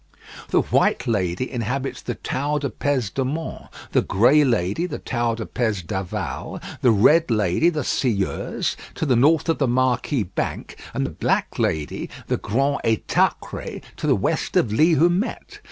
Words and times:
The 0.49 0.61
White 0.61 1.05
Lady 1.05 1.51
inhabits 1.51 2.01
the 2.01 2.15
Tau 2.15 2.57
de 2.57 2.71
Pez 2.71 3.13
d'Amont; 3.13 3.67
the 3.91 4.01
Grey 4.01 4.43
Lady, 4.43 4.87
the 4.87 4.97
Tau 4.97 5.35
de 5.35 5.45
Pez 5.45 5.85
d'Aval; 5.85 6.59
the 6.81 6.89
Red 6.89 7.29
Lady, 7.29 7.69
the 7.69 7.83
Silleuse, 7.83 8.75
to 8.95 9.05
the 9.05 9.15
north 9.15 9.47
of 9.47 9.59
the 9.59 9.67
Marquis 9.67 10.23
Bank; 10.23 10.75
and 10.95 11.05
the 11.05 11.11
Black 11.11 11.59
Lady, 11.59 12.09
the 12.25 12.37
Grand 12.37 12.79
Etacré, 12.83 13.83
to 13.97 14.07
the 14.07 14.15
west 14.15 14.57
of 14.57 14.71
Li 14.73 14.95
Houmet. 14.95 15.59